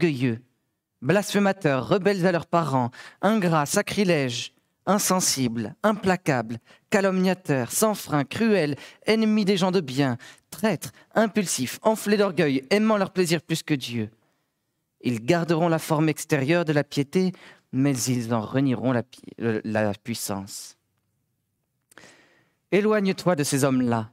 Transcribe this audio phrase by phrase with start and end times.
[0.00, 0.40] orgueilleux,
[1.02, 4.54] blasphémateurs, rebelles à leurs parents, ingrats, sacrilèges,
[4.86, 10.16] insensibles, implacables, calomniateurs, sans frein, cruels, ennemis des gens de bien,
[10.50, 14.08] traîtres, impulsifs, enflés d'orgueil, aimant leur plaisir plus que Dieu.
[15.02, 17.32] Ils garderont la forme extérieure de la piété,
[17.70, 19.02] mais ils en renieront la,
[19.36, 20.78] la puissance.
[22.72, 24.10] Éloigne-toi de ces hommes-là.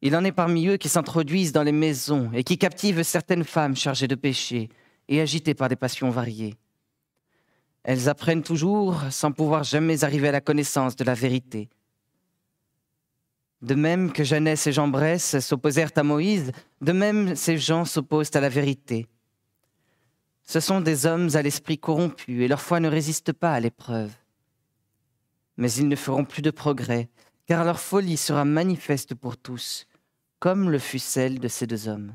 [0.00, 3.76] Il en est parmi eux qui s'introduisent dans les maisons et qui captivent certaines femmes
[3.76, 4.70] chargées de péché
[5.08, 6.56] et agitées par des passions variées.
[7.82, 11.68] Elles apprennent toujours sans pouvoir jamais arriver à la connaissance de la vérité.
[13.62, 18.34] De même que Jeannès et Jean Bresse s'opposèrent à Moïse, de même ces gens s'opposent
[18.34, 19.06] à la vérité.
[20.42, 24.12] Ce sont des hommes à l'esprit corrompu et leur foi ne résiste pas à l'épreuve.
[25.56, 27.08] Mais ils ne feront plus de progrès,
[27.46, 29.86] car leur folie sera manifeste pour tous,
[30.38, 32.14] comme le fut celle de ces deux hommes.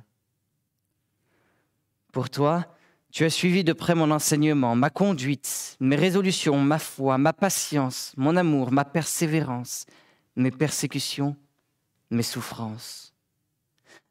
[2.14, 2.66] Pour toi,
[3.12, 8.14] tu as suivi de près mon enseignement, ma conduite, mes résolutions, ma foi, ma patience,
[8.16, 9.86] mon amour, ma persévérance,
[10.36, 11.36] mes persécutions,
[12.10, 13.14] mes souffrances.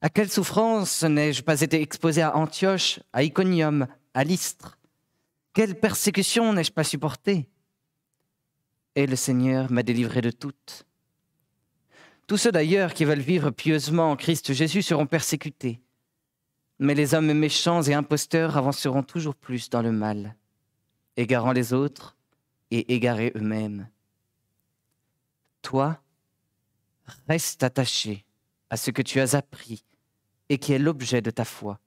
[0.03, 4.79] À quelle souffrance n'ai-je pas été exposé à Antioche, à Iconium, à Lystre
[5.55, 7.49] Quelle persécution n'ai-je pas supportée?
[8.97, 10.85] Et le Seigneur m'a délivré de toutes.
[12.27, 15.81] Tous ceux d'ailleurs qui veulent vivre pieusement en Christ Jésus seront persécutés.
[16.81, 20.35] Mais les hommes méchants et imposteurs avanceront toujours plus dans le mal,
[21.19, 22.17] égarant les autres
[22.71, 23.87] et égarés eux-mêmes.
[25.61, 26.01] Toi,
[27.29, 28.25] reste attaché
[28.71, 29.85] à ce que tu as appris
[30.49, 31.79] et qui est l'objet de ta foi.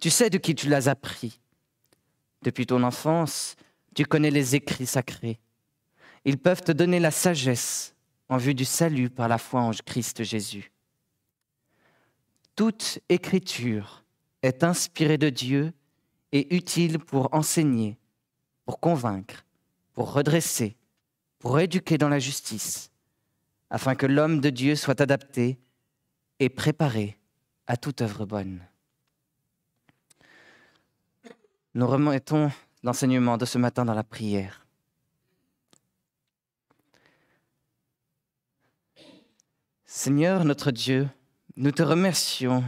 [0.00, 1.38] Tu sais de qui tu l'as appris.
[2.40, 3.56] Depuis ton enfance,
[3.94, 5.38] tu connais les écrits sacrés.
[6.24, 7.94] Ils peuvent te donner la sagesse
[8.30, 10.72] en vue du salut par la foi en Christ Jésus.
[12.56, 14.03] Toute écriture
[14.44, 15.72] est inspirée de Dieu
[16.30, 17.98] et utile pour enseigner,
[18.66, 19.46] pour convaincre,
[19.94, 20.76] pour redresser,
[21.38, 22.90] pour éduquer dans la justice,
[23.70, 25.58] afin que l'homme de Dieu soit adapté
[26.40, 27.18] et préparé
[27.66, 28.60] à toute œuvre bonne.
[31.72, 32.52] Nous remettons
[32.82, 34.66] l'enseignement de ce matin dans la prière.
[39.86, 41.08] Seigneur notre Dieu,
[41.56, 42.62] nous te remercions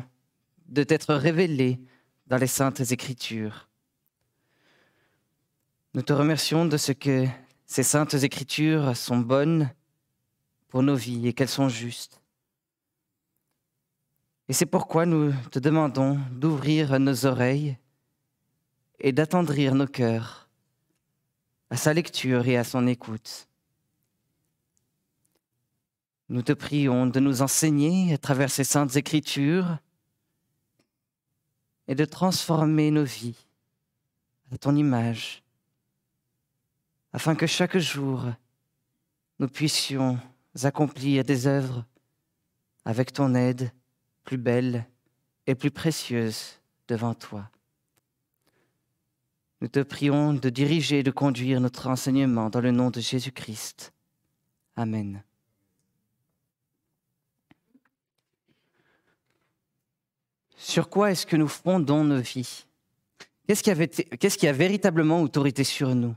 [0.69, 1.81] de t'être révélé
[2.27, 3.69] dans les saintes écritures.
[5.95, 7.27] Nous te remercions de ce que
[7.65, 9.71] ces saintes écritures sont bonnes
[10.69, 12.21] pour nos vies et qu'elles sont justes.
[14.49, 17.77] Et c'est pourquoi nous te demandons d'ouvrir nos oreilles
[19.01, 20.49] et d'attendrir nos cœurs
[21.71, 23.49] à sa lecture et à son écoute.
[26.29, 29.79] Nous te prions de nous enseigner à travers ces saintes écritures
[31.89, 33.47] et de transformer nos vies
[34.53, 35.43] à ton image,
[37.13, 38.25] afin que chaque jour
[39.39, 40.19] nous puissions
[40.63, 41.85] accomplir des œuvres
[42.85, 43.71] avec ton aide
[44.25, 44.87] plus belle
[45.47, 47.51] et plus précieuse devant toi.
[49.61, 53.93] Nous te prions de diriger et de conduire notre enseignement dans le nom de Jésus-Christ.
[54.77, 55.23] Amen.
[60.57, 62.65] Sur quoi est-ce que nous fondons nos vies?
[63.47, 66.17] Qu'est-ce qui, a véritablement autorité sur nous?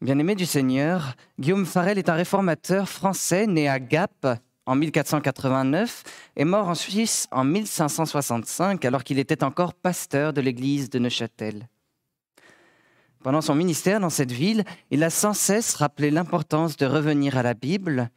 [0.00, 4.26] Bien-aimé du Seigneur, Guillaume Farel est un réformateur français né à Gap
[4.66, 6.02] en 1489
[6.36, 11.68] et mort en Suisse en 1565 alors qu'il était encore pasteur de l'église de Neuchâtel.
[13.22, 17.42] Pendant son ministère dans cette ville, il a sans cesse rappelé l'importance de revenir à
[17.42, 18.10] la Bible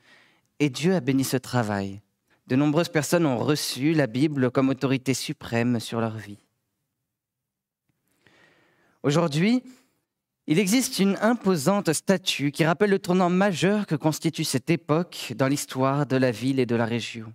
[0.60, 2.02] et Dieu a béni ce travail
[2.48, 6.40] de nombreuses personnes ont reçu la Bible comme autorité suprême sur leur vie.
[9.04, 9.64] Aujourd'hui,
[10.48, 15.48] il existe une imposante statue qui rappelle le tournant majeur que constitue cette époque dans
[15.48, 17.34] l'histoire de la ville et de la région.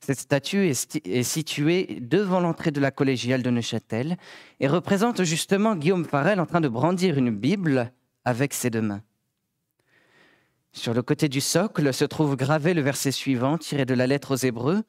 [0.00, 4.18] Cette statue est, située devant l'entrée de la collégiale de Neuchâtel
[4.60, 7.90] et représente justement Guillaume Farel en train de brandir une Bible
[8.26, 9.02] avec ses deux mains.
[10.74, 14.34] Sur le côté du socle se trouve gravé le verset suivant tiré de la lettre
[14.34, 14.82] aux Hébreux.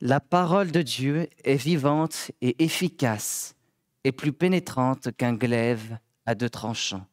[0.00, 3.54] La parole de Dieu est vivante et efficace
[4.02, 5.96] et plus pénétrante qu'un glaive
[6.26, 7.06] à deux tranchants.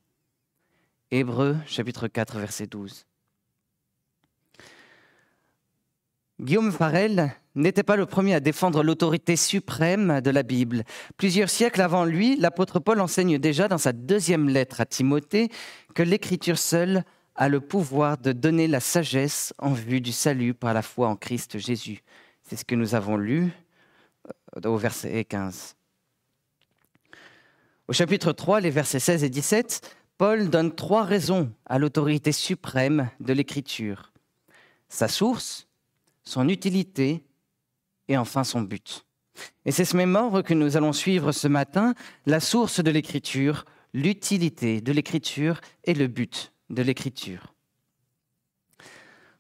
[1.12, 3.06] Hébreux chapitre 4 verset 12.
[6.42, 10.84] Guillaume Farel n'était pas le premier à défendre l'autorité suprême de la Bible.
[11.16, 15.50] Plusieurs siècles avant lui, l'apôtre Paul enseigne déjà dans sa deuxième lettre à Timothée
[15.94, 17.04] que l'écriture seule
[17.38, 21.16] a le pouvoir de donner la sagesse en vue du salut par la foi en
[21.16, 22.04] Christ Jésus.
[22.42, 23.52] C'est ce que nous avons lu
[24.66, 25.76] au verset 15.
[27.88, 33.10] Au chapitre 3, les versets 16 et 17, Paul donne trois raisons à l'autorité suprême
[33.20, 34.12] de l'Écriture.
[34.90, 35.68] Sa source,
[36.24, 37.24] son utilité
[38.08, 39.06] et enfin son but.
[39.66, 41.94] Et c'est ce même ordre que nous allons suivre ce matin,
[42.26, 47.54] la source de l'Écriture, l'utilité de l'Écriture et le but de l'Écriture.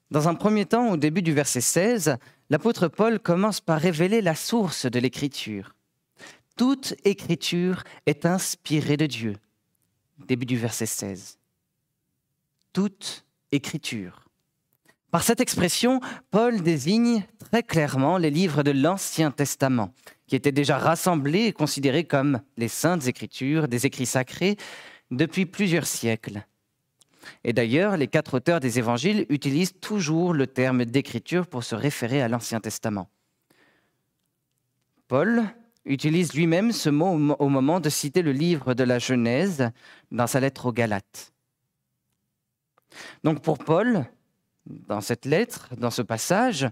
[0.09, 2.17] Dans un premier temps, au début du verset 16,
[2.49, 5.75] l'apôtre Paul commence par révéler la source de l'Écriture.
[6.55, 9.35] Toute Écriture est inspirée de Dieu.
[10.27, 11.37] Début du verset 16.
[12.73, 14.27] Toute Écriture.
[15.11, 15.99] Par cette expression,
[16.31, 19.93] Paul désigne très clairement les livres de l'Ancien Testament,
[20.27, 24.57] qui étaient déjà rassemblés et considérés comme les saintes écritures, des écrits sacrés,
[25.11, 26.45] depuis plusieurs siècles.
[27.43, 32.21] Et d'ailleurs, les quatre auteurs des évangiles utilisent toujours le terme d'écriture pour se référer
[32.21, 33.09] à l'Ancien Testament.
[35.07, 35.43] Paul
[35.85, 39.71] utilise lui-même ce mot au moment de citer le livre de la Genèse
[40.11, 41.33] dans sa lettre aux Galates.
[43.23, 44.05] Donc pour Paul,
[44.65, 46.67] dans cette lettre, dans ce passage,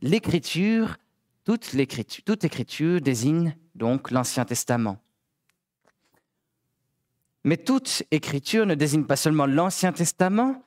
[0.00, 0.96] l'écriture,
[1.44, 4.98] toute, l'écriture, toute écriture désigne donc l'Ancien Testament.
[7.44, 10.62] Mais toute écriture ne désigne pas seulement l'Ancien Testament,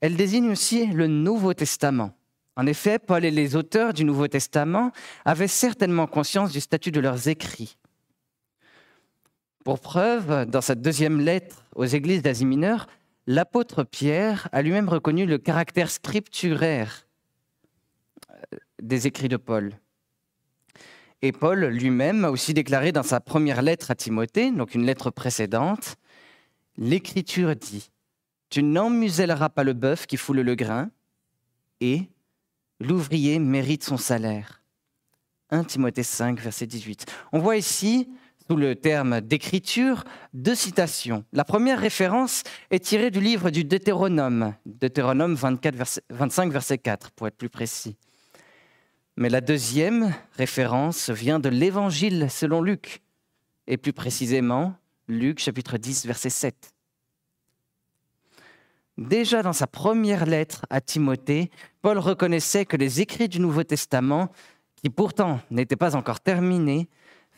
[0.00, 2.12] elle désigne aussi le Nouveau Testament.
[2.56, 4.92] En effet, Paul et les auteurs du Nouveau Testament
[5.24, 7.78] avaient certainement conscience du statut de leurs écrits.
[9.64, 12.86] Pour preuve, dans sa deuxième lettre aux églises d'Asie mineure,
[13.26, 17.06] l'apôtre Pierre a lui-même reconnu le caractère scripturaire
[18.30, 19.72] euh, des écrits de Paul.
[21.24, 25.08] Et Paul lui-même a aussi déclaré dans sa première lettre à Timothée, donc une lettre
[25.08, 25.96] précédente,
[26.76, 27.90] L'Écriture dit,
[28.50, 30.90] Tu n'emmuselleras pas le bœuf qui foule le grain,
[31.80, 32.10] et
[32.78, 34.62] l'ouvrier mérite son salaire.
[35.48, 37.06] 1 Timothée 5, verset 18.
[37.32, 38.06] On voit ici
[38.46, 40.04] sous le terme d'écriture,
[40.34, 41.24] deux citations.
[41.32, 47.28] La première référence est tirée du livre du Deutéronome, Deutéronome 24, 25, verset 4, pour
[47.28, 47.96] être plus précis.
[49.16, 53.02] Mais la deuxième référence vient de l'Évangile selon Luc,
[53.68, 54.74] et plus précisément
[55.06, 56.74] Luc chapitre 10, verset 7.
[58.98, 61.50] Déjà dans sa première lettre à Timothée,
[61.80, 64.30] Paul reconnaissait que les écrits du Nouveau Testament,
[64.76, 66.88] qui pourtant n'étaient pas encore terminés,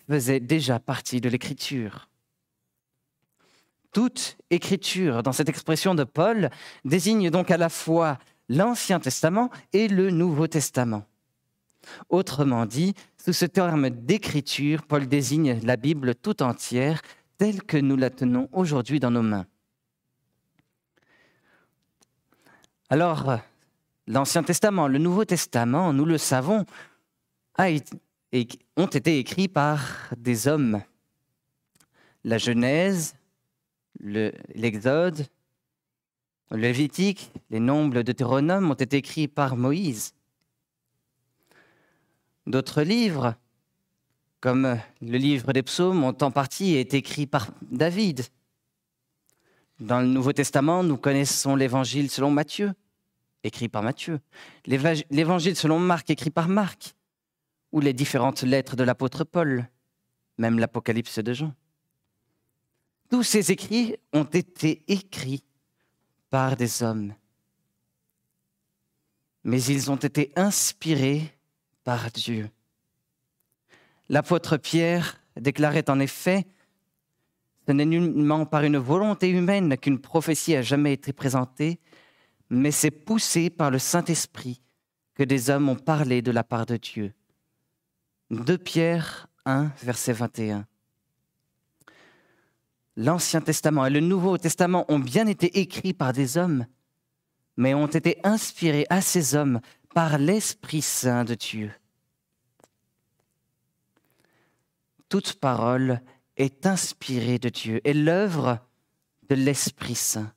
[0.09, 2.09] faisait déjà partie de l'écriture.
[3.93, 6.51] Toute écriture, dans cette expression de Paul,
[6.85, 8.19] désigne donc à la fois
[8.49, 11.05] l'Ancien Testament et le Nouveau Testament.
[12.09, 17.01] Autrement dit, sous ce terme d'écriture, Paul désigne la Bible tout entière
[17.39, 19.47] telle que nous la tenons aujourd'hui dans nos mains.
[22.89, 23.39] Alors,
[24.07, 26.65] l'Ancien Testament, le Nouveau Testament, nous le savons,
[27.59, 30.83] ont été écrits par des hommes.
[32.23, 33.15] La Genèse,
[34.01, 35.27] l'Exode,
[36.51, 40.13] le, Lévitique, les Nombres, le Deutéronome ont été écrits par Moïse.
[42.47, 43.35] D'autres livres,
[44.41, 48.25] comme le livre des psaumes, ont en partie été écrits par David.
[49.81, 52.73] Dans le Nouveau Testament, nous connaissons l'évangile selon Matthieu,
[53.43, 54.21] écrit par Matthieu.
[54.67, 56.95] L'évangile selon Marc, écrit par Marc
[57.73, 59.69] ou les différentes lettres de l'apôtre Paul,
[60.39, 61.53] même l'Apocalypse de Jean.
[63.11, 65.45] Tous ces écrits ont été écrits
[66.31, 67.15] par des hommes,
[69.43, 71.36] mais ils ont été inspirés
[71.87, 72.51] par Dieu.
[74.09, 76.45] L'apôtre Pierre déclarait en effet,
[77.65, 81.79] ce n'est nullement par une volonté humaine qu'une prophétie a jamais été présentée,
[82.51, 84.61] mais c'est poussé par le Saint-Esprit
[85.15, 87.15] que des hommes ont parlé de la part de Dieu.
[88.31, 90.67] 2 Pierre 1, verset 21.
[92.97, 96.67] L'Ancien Testament et le Nouveau Testament ont bien été écrits par des hommes,
[97.57, 99.61] mais ont été inspirés à ces hommes
[99.97, 101.73] par l'Esprit Saint de Dieu.
[105.09, 106.03] Toute parole
[106.37, 108.59] est inspirée de Dieu et l'œuvre
[109.31, 110.31] de l'Esprit Saint.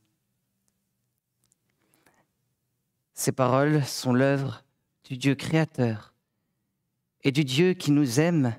[3.14, 4.64] Ces paroles sont l'œuvre
[5.04, 6.14] du Dieu créateur
[7.26, 8.56] et du Dieu qui nous aime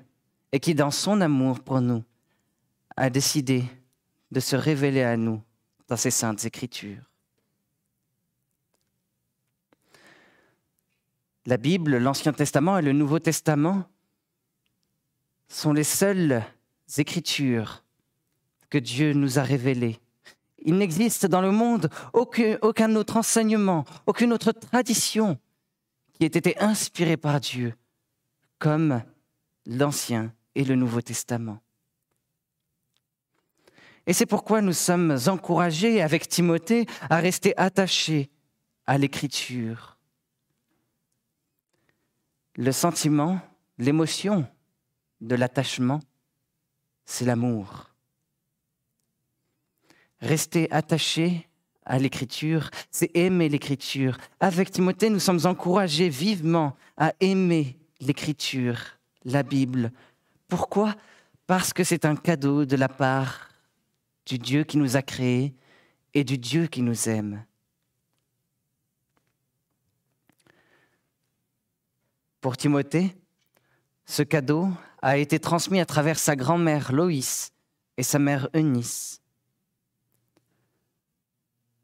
[0.51, 2.03] et qui, dans son amour pour nous,
[2.95, 3.63] a décidé
[4.29, 5.41] de se révéler à nous
[5.87, 7.10] dans ses saintes écritures.
[11.45, 13.85] La Bible, l'Ancien Testament et le Nouveau Testament
[15.47, 16.43] sont les seules
[16.97, 17.83] écritures
[18.69, 19.99] que Dieu nous a révélées.
[20.59, 25.39] Il n'existe dans le monde aucun, autre enseignement, aucune autre tradition
[26.13, 27.73] qui ait été inspirée par Dieu
[28.59, 29.01] comme
[29.65, 31.59] l'Ancien et le Nouveau Testament.
[34.05, 38.29] Et c'est pourquoi nous sommes encouragés avec Timothée à rester attachés
[38.85, 39.90] à l'Écriture.
[42.57, 43.39] Le sentiment,
[43.77, 44.45] l'émotion
[45.21, 45.99] de l'attachement,
[47.05, 47.91] c'est l'amour.
[50.19, 51.47] Rester attaché
[51.85, 54.17] à l'écriture, c'est aimer l'écriture.
[54.39, 58.77] Avec Timothée, nous sommes encouragés vivement à aimer l'écriture,
[59.23, 59.91] la Bible.
[60.47, 60.95] Pourquoi?
[61.47, 63.49] Parce que c'est un cadeau de la part
[64.25, 65.55] du Dieu qui nous a créés
[66.13, 67.43] et du Dieu qui nous aime.
[72.41, 73.15] Pour Timothée,
[74.07, 74.67] ce cadeau
[75.03, 77.53] a été transmis à travers sa grand-mère Loïs
[77.97, 79.21] et sa mère Eunice.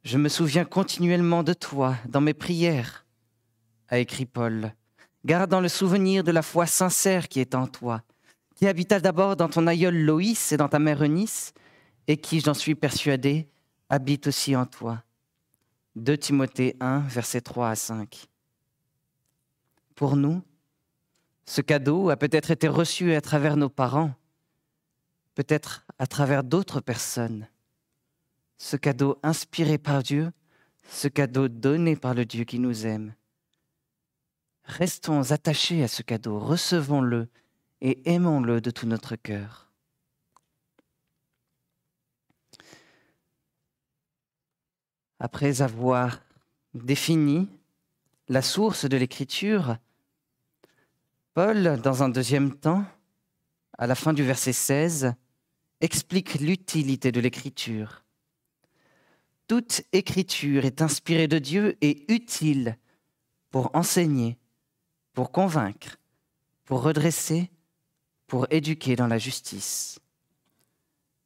[0.04, 3.06] Je me souviens continuellement de toi dans mes prières,
[3.90, 4.74] a écrit Paul,
[5.24, 8.02] gardant le souvenir de la foi sincère qui est en toi,
[8.56, 11.54] qui habita d'abord dans ton aïeul Loïs et dans ta mère Eunice,
[12.08, 13.48] et qui, j'en suis persuadé,
[13.90, 15.04] habite aussi en toi.
[15.98, 18.28] 2 Timothée 1, versets 3 à 5.
[19.94, 20.42] Pour nous,
[21.48, 24.14] ce cadeau a peut-être été reçu à travers nos parents,
[25.34, 27.48] peut-être à travers d'autres personnes
[28.58, 30.32] ce cadeau inspiré par Dieu,
[30.90, 33.14] ce cadeau donné par le Dieu qui nous aime.
[34.64, 37.30] Restons attachés à ce cadeau, recevons-le
[37.82, 39.72] et aimons-le de tout notre cœur.
[45.20, 46.20] Après avoir
[46.74, 47.48] défini
[48.28, 49.78] la source de l'écriture,
[51.38, 52.84] Paul, dans un deuxième temps,
[53.78, 55.14] à la fin du verset 16,
[55.82, 58.04] explique l'utilité de l'écriture.
[59.48, 62.76] Toute écriture est inspirée de Dieu et utile
[63.52, 64.40] pour enseigner,
[65.14, 66.00] pour convaincre,
[66.66, 67.52] pour redresser,
[68.26, 70.00] pour éduquer dans la justice.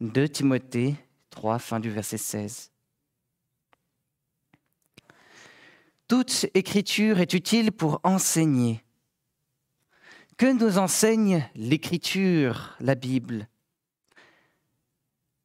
[0.02, 0.98] 2 Timothée
[1.30, 2.70] 3, fin du verset 16.
[6.10, 8.84] Toute écriture est utile pour enseigner.
[10.42, 13.48] Que nous enseigne l'écriture, la Bible?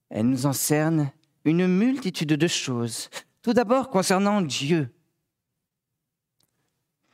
[0.08, 1.12] Elle nous enseigne
[1.44, 3.10] une multitude de choses.
[3.42, 4.88] Tout d'abord concernant Dieu.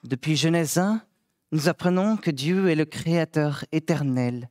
[0.04, 1.04] Depuis Genèse 1,
[1.50, 4.48] nous apprenons que Dieu est le Créateur éternel,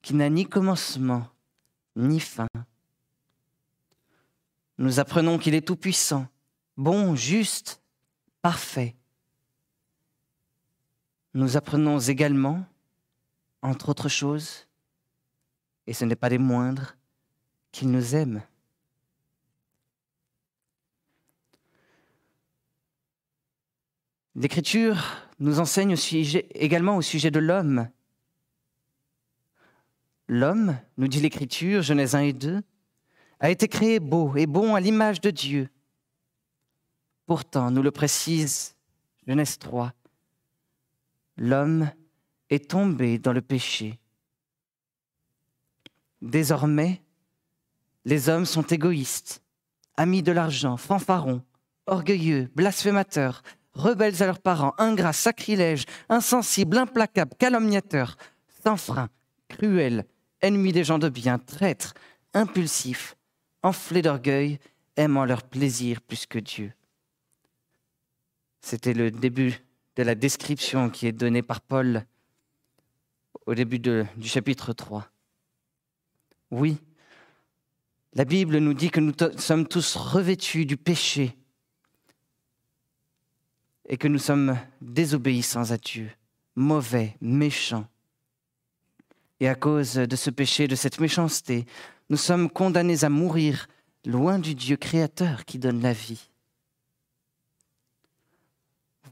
[0.00, 1.28] qui n'a ni commencement
[1.96, 2.48] ni fin.
[4.78, 6.26] Nous apprenons qu'il est tout-puissant,
[6.78, 7.82] bon, juste,
[8.40, 8.96] parfait.
[11.34, 12.64] Nous apprenons également,
[13.62, 14.66] entre autres choses,
[15.86, 16.96] et ce n'est pas des moindres,
[17.70, 18.42] qu'il nous aime.
[24.34, 25.94] L'Écriture nous enseigne
[26.54, 27.88] également au sujet de l'homme.
[30.28, 32.62] L'homme, nous dit l'Écriture, Genèse 1 et 2,
[33.40, 35.68] a été créé beau et bon à l'image de Dieu.
[37.26, 38.74] Pourtant, nous le précise
[39.26, 39.92] Genèse 3,
[41.36, 41.90] l'homme
[42.50, 43.98] est tombé dans le péché.
[46.20, 47.02] Désormais,
[48.04, 49.42] les hommes sont égoïstes,
[49.96, 51.42] amis de l'argent, fanfarons,
[51.86, 53.42] orgueilleux, blasphémateurs,
[53.74, 58.16] rebelles à leurs parents, ingrats, sacrilèges, insensibles, implacables, calomniateurs,
[58.64, 59.08] sans frein,
[59.48, 60.04] cruels,
[60.40, 61.94] ennemis des gens de bien, traîtres,
[62.34, 63.16] impulsifs,
[63.62, 64.58] enflés d'orgueil,
[64.96, 66.72] aimant leur plaisir plus que Dieu.
[68.60, 69.58] C'était le début
[69.96, 72.06] de la description qui est donnée par Paul
[73.46, 75.08] au début du chapitre 3.
[76.50, 76.78] Oui,
[78.14, 81.36] la Bible nous dit que nous sommes tous revêtus du péché
[83.88, 86.10] et que nous sommes désobéissants à Dieu,
[86.54, 87.86] mauvais, méchants.
[89.40, 91.66] Et à cause de ce péché, de cette méchanceté,
[92.10, 93.66] nous sommes condamnés à mourir
[94.04, 96.30] loin du Dieu créateur qui donne la vie.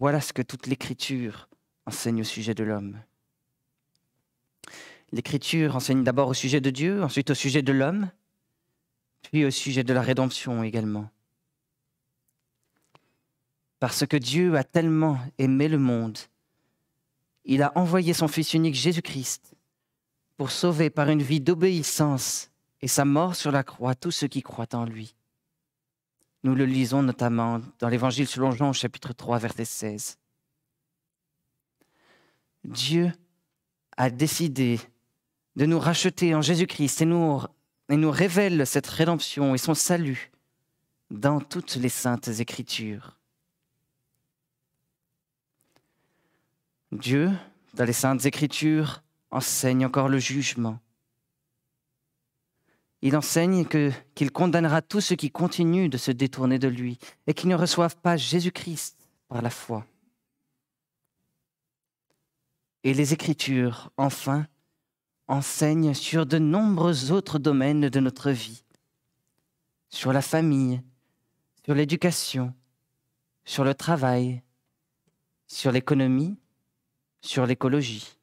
[0.00, 1.49] Voilà ce que toute l'Écriture
[1.87, 2.99] enseigne au sujet de l'homme.
[5.12, 8.11] L'Écriture enseigne d'abord au sujet de Dieu, ensuite au sujet de l'homme,
[9.23, 11.11] puis au sujet de la rédemption également
[13.80, 16.19] parce que Dieu a tellement aimé le monde,
[17.47, 19.57] il a envoyé son Fils unique Jésus-Christ
[20.37, 22.50] pour sauver par une vie d'obéissance
[22.83, 25.16] et sa mort sur la croix tous ceux qui croient en lui.
[26.42, 30.18] Nous le lisons notamment dans l'Évangile selon Jean chapitre 3 verset 16.
[32.64, 33.12] Dieu
[33.97, 34.80] a décidé
[35.56, 37.40] de nous racheter en Jésus-Christ et nous,
[37.90, 40.30] et nous révèle cette rédemption et son salut
[41.11, 43.18] dans toutes les saintes écritures.
[46.92, 47.30] Dieu,
[47.75, 50.78] dans les saintes écritures, enseigne encore le jugement.
[53.02, 53.64] Il enseigne
[54.14, 57.97] qu'il condamnera tous ceux qui continuent de se détourner de lui et qui ne reçoivent
[57.97, 58.97] pas Jésus-Christ
[59.28, 59.87] par la foi.
[62.85, 64.47] Et les Écritures, enfin,
[65.28, 68.64] enseignent sur de nombreux autres domaines de notre vie,
[69.88, 70.83] sur la famille,
[71.64, 72.54] sur l'éducation,
[73.45, 74.42] sur le travail,
[75.47, 76.37] sur l'économie,
[77.21, 78.16] sur l'écologie.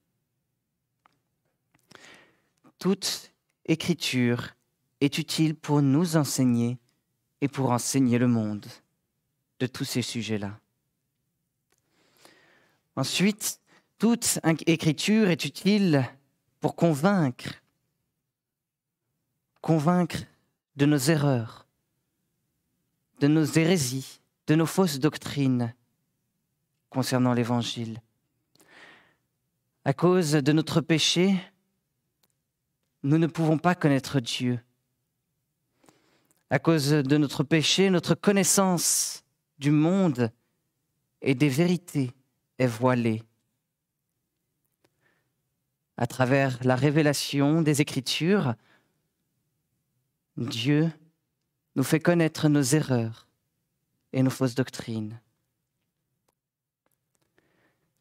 [2.79, 3.31] Toute
[3.65, 4.56] écriture
[5.01, 6.79] est utile pour nous enseigner
[7.41, 8.65] et pour enseigner le monde
[9.59, 10.59] de tous ces sujets-là.
[12.95, 13.59] Ensuite,
[13.99, 16.07] toute écriture est utile
[16.59, 17.61] pour convaincre,
[19.61, 20.17] convaincre
[20.75, 21.67] de nos erreurs,
[23.19, 25.73] de nos hérésies, de nos fausses doctrines
[26.89, 28.01] concernant l'Évangile.
[29.85, 31.35] À cause de notre péché,
[33.03, 34.59] nous ne pouvons pas connaître Dieu.
[36.49, 39.23] À cause de notre péché, notre connaissance
[39.59, 40.31] du monde
[41.21, 42.11] et des vérités
[42.57, 43.21] est voilée.
[45.97, 48.55] À travers la révélation des Écritures,
[50.37, 50.89] Dieu
[51.75, 53.27] nous fait connaître nos erreurs
[54.13, 55.19] et nos fausses doctrines.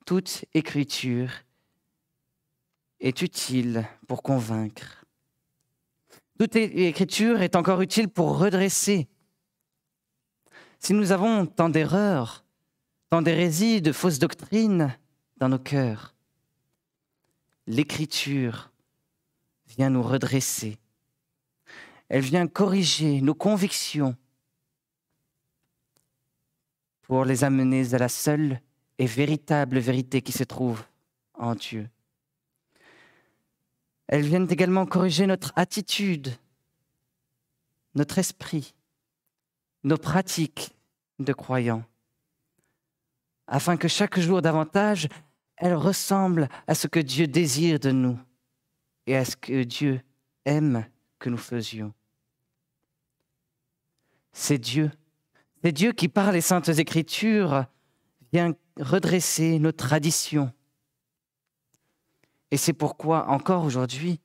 [0.05, 1.31] Toute écriture
[3.01, 5.06] est utile pour convaincre.
[6.39, 9.09] Toute écriture est encore utile pour redresser.
[10.79, 12.45] Si nous avons tant d'erreurs,
[13.09, 14.95] tant d'hérésies, de fausses doctrines
[15.39, 16.15] dans nos cœurs,
[17.67, 18.71] l'écriture
[19.67, 20.79] vient nous redresser.
[22.09, 24.15] Elle vient corriger nos convictions
[27.03, 28.61] pour les amener à la seule
[28.99, 30.85] et véritable vérité qui se trouve
[31.35, 31.89] en Dieu.
[34.09, 36.37] Elles viennent également corriger notre attitude,
[37.95, 38.75] notre esprit,
[39.85, 40.77] nos pratiques
[41.19, 41.85] de croyants,
[43.47, 45.09] afin que chaque jour davantage,
[45.57, 48.19] elles ressemblent à ce que Dieu désire de nous
[49.07, 50.01] et à ce que Dieu
[50.45, 50.87] aime
[51.19, 51.93] que nous faisions.
[54.33, 54.91] C'est Dieu,
[55.63, 57.65] c'est Dieu qui, par les saintes écritures,
[58.33, 60.53] vient redresser nos traditions,
[62.51, 64.21] et c'est pourquoi, encore aujourd'hui,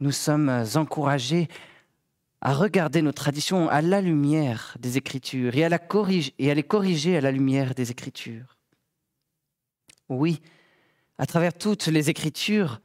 [0.00, 1.48] nous sommes encouragés
[2.40, 7.30] à regarder nos traditions à la lumière des Écritures et à, les corriger à la
[7.30, 8.56] lumière des Écritures.
[10.08, 10.40] Oui,
[11.18, 12.80] à travers toutes les Écritures,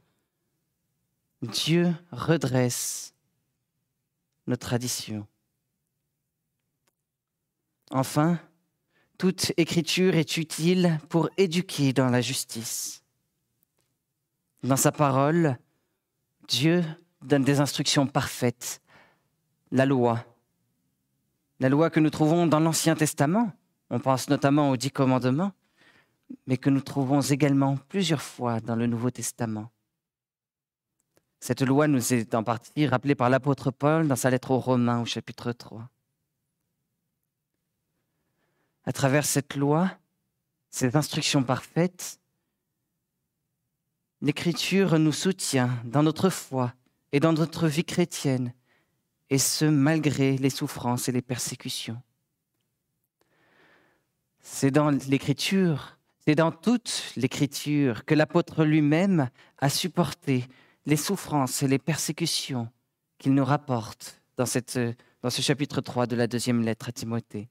[1.42, 3.14] Dieu redresse
[4.46, 5.26] nos traditions.
[7.90, 8.38] Enfin,
[9.16, 13.02] toute écriture est utile pour éduquer dans la justice.
[14.62, 15.58] Dans sa parole,
[16.48, 16.84] Dieu
[17.22, 18.80] donne des instructions parfaites.
[19.70, 20.24] La loi.
[21.60, 23.52] La loi que nous trouvons dans l'Ancien Testament,
[23.90, 25.52] on pense notamment aux dix commandements,
[26.46, 29.70] mais que nous trouvons également plusieurs fois dans le Nouveau Testament.
[31.40, 35.02] Cette loi nous est en partie rappelée par l'apôtre Paul dans sa lettre aux Romains
[35.02, 35.88] au chapitre 3.
[38.84, 39.90] À travers cette loi,
[40.70, 42.20] ces instructions parfaites,
[44.22, 46.72] L'Écriture nous soutient dans notre foi
[47.12, 48.52] et dans notre vie chrétienne,
[49.28, 52.00] et ce malgré les souffrances et les persécutions.
[54.40, 60.46] C'est dans l'Écriture, c'est dans toute l'Écriture que l'apôtre lui-même a supporté
[60.86, 62.70] les souffrances et les persécutions
[63.18, 67.48] qu'il nous rapporte dans, ce chapitre 3 de la deuxième lettre à Timothée.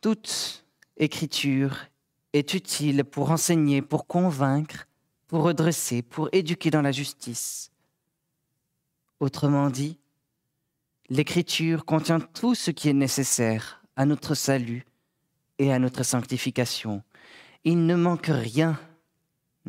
[0.00, 0.64] Toute
[0.96, 1.86] écriture
[2.34, 4.86] est utile pour enseigner, pour convaincre,
[5.28, 7.70] pour redresser, pour éduquer dans la justice.
[9.20, 9.98] Autrement dit,
[11.08, 14.84] l'Écriture contient tout ce qui est nécessaire à notre salut
[15.58, 17.02] et à notre sanctification.
[17.62, 18.78] Il ne manque rien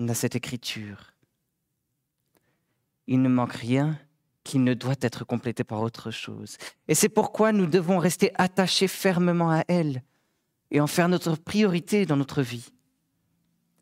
[0.09, 1.13] à cette Écriture.
[3.07, 3.97] Il ne manque rien
[4.43, 6.57] qui ne doit être complété par autre chose.
[6.87, 10.01] Et c'est pourquoi nous devons rester attachés fermement à elle
[10.75, 12.73] et en faire notre priorité dans notre vie.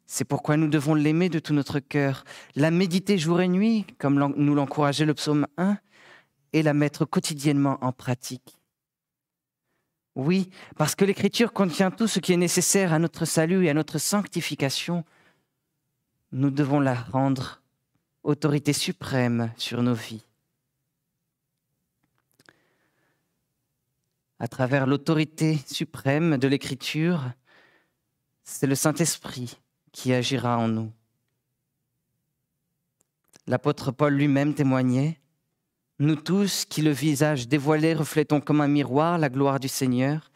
[0.05, 2.23] C'est pourquoi nous devons l'aimer de tout notre cœur,
[2.55, 5.79] la méditer jour et nuit, comme nous l'encourageait le psaume 1,
[6.53, 8.59] et la mettre quotidiennement en pratique.
[10.13, 13.73] Oui, parce que l'Écriture contient tout ce qui est nécessaire à notre salut et à
[13.73, 15.03] notre sanctification,
[16.31, 17.63] nous devons la rendre
[18.21, 20.27] autorité suprême sur nos vies.
[24.39, 27.31] À travers l'autorité suprême de l'Écriture,
[28.43, 29.59] c'est le Saint-Esprit
[29.91, 30.91] qui agira en nous.
[33.47, 35.19] L'apôtre Paul lui-même témoignait,
[35.99, 40.31] Nous tous qui le visage dévoilé reflétons comme un miroir la gloire du Seigneur,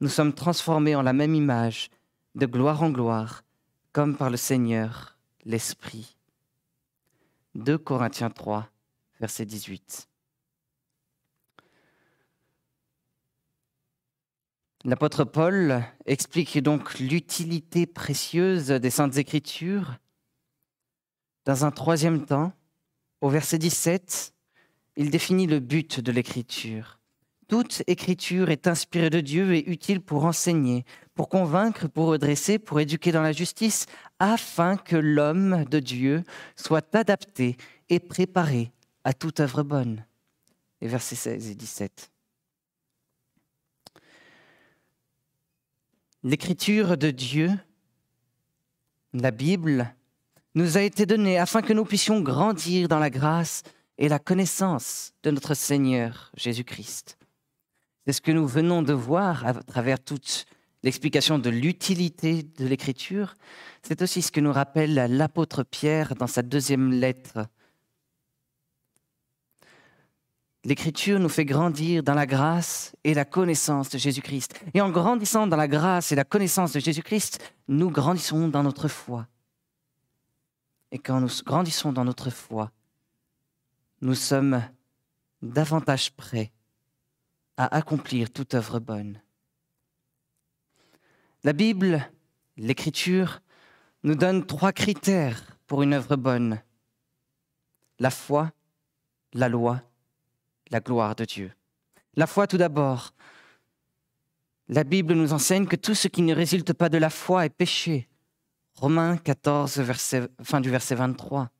[0.00, 1.90] nous sommes transformés en la même image,
[2.34, 3.44] de gloire en gloire,
[3.92, 6.16] comme par le Seigneur, l'Esprit.
[7.54, 8.68] 2 Corinthiens 3,
[9.20, 10.08] verset 18.
[14.84, 19.98] L'apôtre Paul explique donc l'utilité précieuse des saintes écritures.
[21.44, 22.52] Dans un troisième temps,
[23.20, 24.34] au verset 17,
[24.96, 26.98] il définit le but de l'écriture.
[27.46, 32.80] Toute écriture est inspirée de Dieu et utile pour enseigner, pour convaincre, pour redresser, pour
[32.80, 33.86] éduquer dans la justice,
[34.18, 36.24] afin que l'homme de Dieu
[36.56, 37.56] soit adapté
[37.88, 38.72] et préparé
[39.04, 40.04] à toute œuvre bonne.
[40.80, 42.11] Et versets 16 et 17.
[46.24, 47.50] L'écriture de Dieu,
[49.12, 49.92] la Bible,
[50.54, 53.64] nous a été donnée afin que nous puissions grandir dans la grâce
[53.98, 57.18] et la connaissance de notre Seigneur Jésus-Christ.
[58.06, 60.46] C'est ce que nous venons de voir à travers toute
[60.84, 63.36] l'explication de l'utilité de l'écriture.
[63.82, 67.48] C'est aussi ce que nous rappelle l'apôtre Pierre dans sa deuxième lettre
[70.64, 74.54] L'Écriture nous fait grandir dans la grâce et la connaissance de Jésus-Christ.
[74.74, 78.86] Et en grandissant dans la grâce et la connaissance de Jésus-Christ, nous grandissons dans notre
[78.86, 79.26] foi.
[80.92, 82.70] Et quand nous grandissons dans notre foi,
[84.02, 84.62] nous sommes
[85.40, 86.52] davantage prêts
[87.56, 89.20] à accomplir toute œuvre bonne.
[91.42, 92.08] La Bible,
[92.56, 93.40] l'Écriture,
[94.04, 96.60] nous donne trois critères pour une œuvre bonne.
[97.98, 98.52] La foi,
[99.32, 99.82] la loi
[100.72, 101.52] la gloire de Dieu.
[102.14, 103.14] La foi tout d'abord.
[104.68, 107.50] La Bible nous enseigne que tout ce qui ne résulte pas de la foi est
[107.50, 108.08] péché.
[108.74, 111.50] Romains 14, verset, fin du verset 23.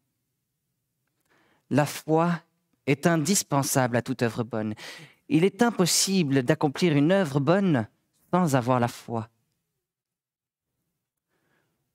[1.71, 2.41] La foi
[2.87, 4.75] est indispensable à toute œuvre bonne.
[5.29, 7.87] Il est impossible d'accomplir une œuvre bonne
[8.33, 9.29] sans avoir la foi.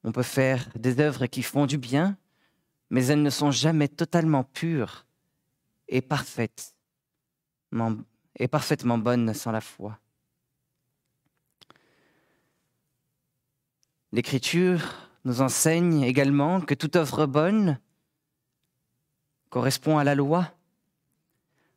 [0.03, 2.15] On peut faire des œuvres qui font du bien,
[2.91, 5.05] mais elles ne sont jamais totalement pures
[5.87, 6.76] et parfaites
[8.35, 9.99] est parfaitement bonne sans la foi.
[14.11, 14.81] L'Écriture
[15.25, 17.79] nous enseigne également que toute œuvre bonne
[19.49, 20.53] correspond à la loi.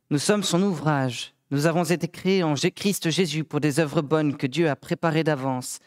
[0.09, 1.33] Nous sommes son ouvrage.
[1.51, 5.25] Nous avons été créés en Christ Jésus pour des œuvres bonnes que Dieu a préparées
[5.25, 5.79] d'avance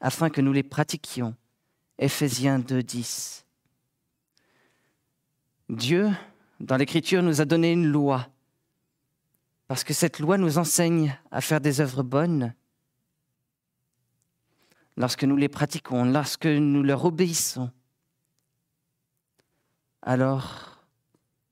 [0.00, 1.36] afin que nous les pratiquions.
[1.98, 3.46] Éphésiens 2, 10.
[5.68, 6.10] Dieu,
[6.58, 8.26] dans l'Écriture, nous a donné une loi
[9.72, 12.52] parce que cette loi nous enseigne à faire des œuvres bonnes.
[14.98, 17.70] Lorsque nous les pratiquons, lorsque nous leur obéissons,
[20.02, 20.84] alors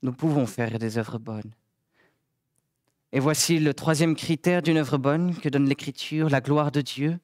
[0.03, 1.51] nous pouvons faire des œuvres bonnes.
[3.11, 7.19] Et voici le troisième critère d'une œuvre bonne que donne l'Écriture, la gloire de Dieu.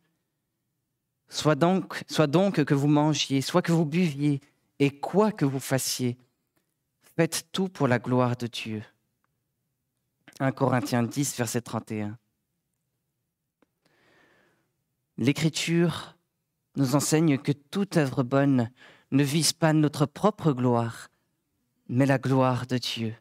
[1.29, 4.41] Soit donc, soit donc que vous mangiez, soit que vous buviez,
[4.79, 6.17] et quoi que vous fassiez,
[7.15, 8.81] faites tout pour la gloire de Dieu.
[10.39, 12.17] 1 Corinthiens 10, verset 31.
[15.17, 16.15] L'Écriture
[16.75, 18.69] nous enseigne que toute œuvre bonne
[19.09, 21.09] ne vise pas notre propre gloire,
[21.89, 23.15] mais la gloire de Dieu.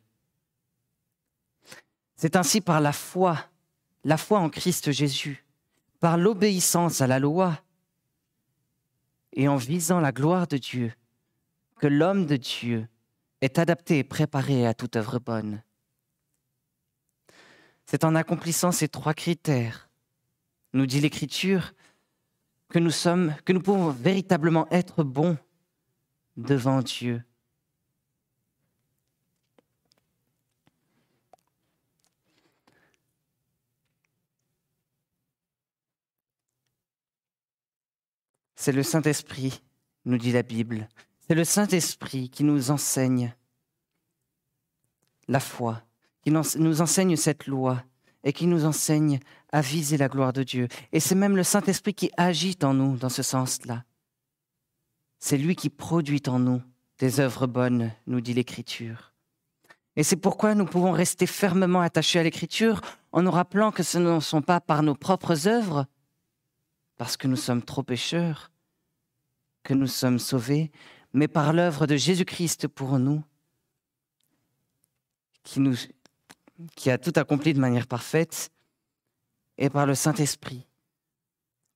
[2.17, 3.39] C'est ainsi par la foi,
[4.05, 5.47] la foi en Christ Jésus,
[6.01, 7.59] par l'obéissance à la loi
[9.33, 10.93] et en visant la gloire de Dieu,
[11.79, 12.89] que l'homme de Dieu
[13.41, 15.63] est adapté et préparé à toute œuvre bonne.
[17.87, 19.89] C'est en accomplissant ces trois critères,
[20.73, 21.73] nous dit l'Écriture,
[22.69, 25.39] que nous sommes, que nous pouvons véritablement être bons
[26.37, 27.23] devant Dieu.
[38.57, 39.63] C'est le Saint-Esprit,
[40.07, 40.89] nous dit la Bible.
[41.21, 43.33] C'est le Saint-Esprit qui nous enseigne
[45.29, 45.83] la foi,
[46.27, 47.85] qui nous enseigne cette loi
[48.25, 49.21] et qui nous enseigne
[49.53, 50.67] à viser la gloire de Dieu.
[50.91, 53.85] Et c'est même le Saint-Esprit qui agit en nous dans ce sens-là.
[55.21, 56.61] C'est lui qui produit en nous
[56.99, 59.13] des œuvres bonnes, nous dit l'Écriture.
[59.95, 62.81] Et c'est pourquoi nous pouvons rester fermement attachés à l'Écriture
[63.13, 65.87] en nous rappelant que ce ne sont pas par nos propres œuvres,
[66.97, 68.51] parce que nous sommes trop pécheurs,
[69.63, 70.73] que nous sommes sauvés,
[71.13, 73.23] mais par l'œuvre de Jésus-Christ pour nous,
[75.45, 75.77] qui nous,
[76.75, 78.51] qui a tout accompli de manière parfaite,
[79.59, 80.67] et par le Saint-Esprit,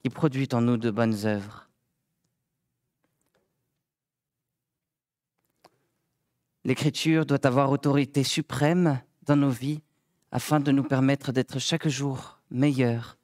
[0.00, 1.68] qui produit en nous de bonnes œuvres.
[6.64, 9.80] L'Écriture doit avoir autorité suprême dans nos vies
[10.30, 13.16] afin de nous permettre d'être chaque jour meilleurs,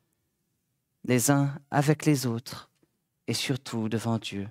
[1.04, 2.70] les uns avec les autres,
[3.26, 4.48] et surtout devant Dieu.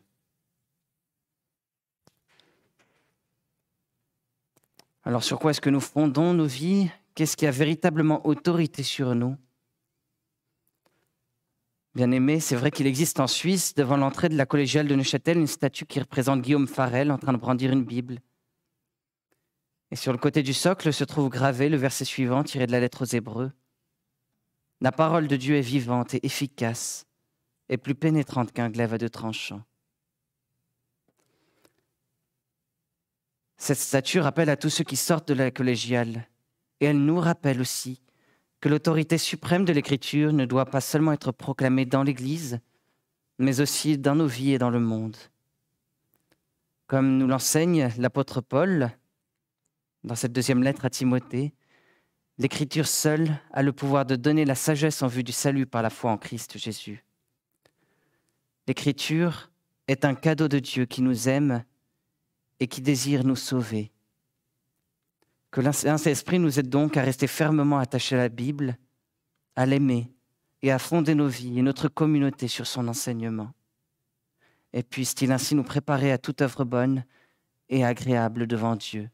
[5.06, 6.89] Alors sur quoi est-ce que nous fondons nos vies?
[7.13, 9.38] Qu'est-ce qui a véritablement autorité sur nous?
[11.94, 15.38] Bien aimé, c'est vrai qu'il existe en Suisse, devant l'entrée de la collégiale de Neuchâtel,
[15.38, 18.20] une statue qui représente Guillaume Farel en train de brandir une Bible.
[19.91, 22.80] Et sur le côté du socle se trouve gravé le verset suivant tiré de la
[22.80, 23.52] lettre aux Hébreux.
[24.82, 27.06] La parole de Dieu est vivante et efficace,
[27.70, 29.63] et plus pénétrante qu'un glaive à deux tranchants.
[33.58, 36.28] Cette statue rappelle à tous ceux qui sortent de la collégiale,
[36.80, 38.02] et elle nous rappelle aussi
[38.60, 42.60] que l'autorité suprême de l'Écriture ne doit pas seulement être proclamée dans l'Église,
[43.38, 45.18] mais aussi dans nos vies et dans le monde.
[46.88, 48.91] Comme nous l'enseigne l'apôtre Paul
[50.04, 51.54] dans cette deuxième lettre à Timothée,
[52.38, 55.89] l'Écriture seule a le pouvoir de donner la sagesse en vue du salut par la
[55.89, 57.04] foi en Christ Jésus.
[58.68, 59.52] L'Écriture
[59.88, 61.63] est un cadeau de Dieu qui nous aime
[62.60, 63.91] et qui désire nous sauver.
[65.52, 68.78] Que Saint-Esprit nous aide donc à rester fermement attachés à la Bible,
[69.56, 70.12] à l'aimer
[70.62, 73.54] et à fonder nos vies et notre communauté sur son enseignement.
[74.74, 77.06] Et puisse-t-il ainsi nous préparer à toute œuvre bonne
[77.70, 79.10] et agréable devant Dieu,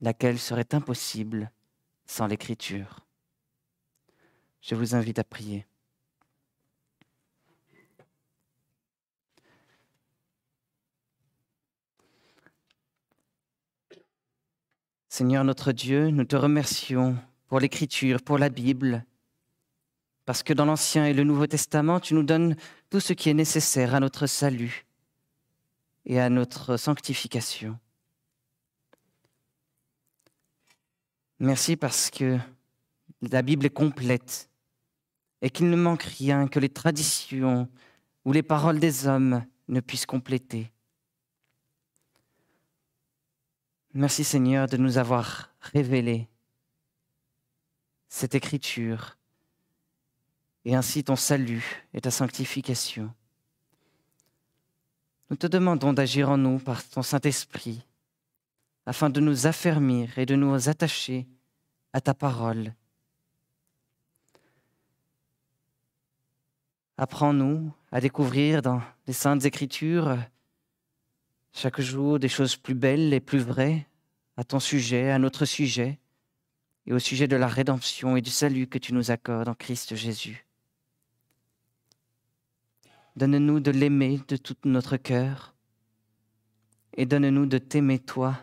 [0.00, 1.50] laquelle serait impossible
[2.04, 3.06] sans l'Écriture.
[4.60, 5.66] Je vous invite à prier.
[15.20, 17.14] Seigneur notre Dieu, nous te remercions
[17.46, 19.04] pour l'Écriture, pour la Bible,
[20.24, 22.56] parce que dans l'Ancien et le Nouveau Testament, tu nous donnes
[22.88, 24.86] tout ce qui est nécessaire à notre salut
[26.06, 27.78] et à notre sanctification.
[31.38, 32.38] Merci parce que
[33.20, 34.48] la Bible est complète
[35.42, 37.68] et qu'il ne manque rien que les traditions
[38.24, 40.72] ou les paroles des hommes ne puissent compléter.
[43.92, 46.28] Merci Seigneur de nous avoir révélé
[48.08, 49.16] cette écriture
[50.64, 53.12] et ainsi ton salut et ta sanctification.
[55.28, 57.84] Nous te demandons d'agir en nous par ton Saint-Esprit
[58.86, 61.26] afin de nous affermir et de nous attacher
[61.92, 62.74] à ta parole.
[66.96, 70.16] Apprends-nous à découvrir dans les saintes écritures
[71.52, 73.86] chaque jour des choses plus belles et plus vraies
[74.36, 75.98] à ton sujet, à notre sujet,
[76.86, 79.94] et au sujet de la rédemption et du salut que tu nous accordes en Christ
[79.94, 80.46] Jésus.
[83.16, 85.54] Donne-nous de l'aimer de tout notre cœur,
[86.96, 88.38] et donne-nous de t'aimer toi,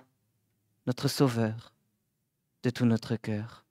[0.86, 1.74] notre Sauveur,
[2.64, 3.66] de tout notre cœur.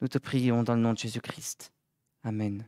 [0.00, 1.72] Nous te prions dans le nom de Jésus-Christ.
[2.22, 2.66] Amen.